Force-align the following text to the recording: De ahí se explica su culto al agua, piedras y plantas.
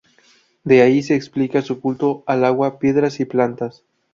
De 0.63 0.81
ahí 0.81 1.03
se 1.03 1.13
explica 1.13 1.61
su 1.61 1.79
culto 1.79 2.23
al 2.25 2.43
agua, 2.43 2.79
piedras 2.79 3.19
y 3.19 3.25
plantas. 3.25 3.83